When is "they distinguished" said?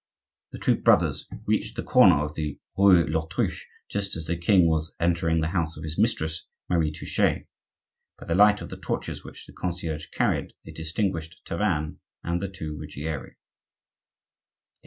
10.65-11.45